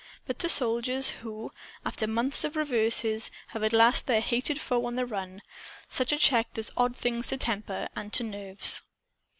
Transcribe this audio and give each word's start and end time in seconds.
But 0.25 0.39
to 0.39 0.49
soldiers 0.49 1.09
who, 1.09 1.51
after 1.85 2.07
months 2.07 2.43
of 2.43 2.55
reverses, 2.55 3.29
at 3.53 3.71
last 3.71 3.97
have 3.99 4.05
their 4.07 4.19
hated 4.19 4.59
foe 4.59 4.87
on 4.87 4.95
the 4.95 5.05
run, 5.05 5.43
such 5.87 6.11
a 6.11 6.17
check 6.17 6.51
does 6.55 6.71
odd 6.75 6.95
things 6.95 7.27
to 7.27 7.37
temper 7.37 7.87
and 7.95 8.11
to 8.13 8.23
nerves. 8.23 8.81